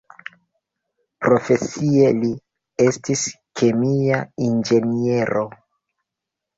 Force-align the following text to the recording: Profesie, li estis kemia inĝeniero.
Profesie, 1.25 2.09
li 2.23 2.33
estis 2.89 3.29
kemia 3.63 4.27
inĝeniero. 4.51 5.49